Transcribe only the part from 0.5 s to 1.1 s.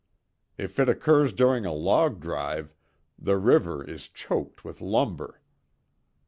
If it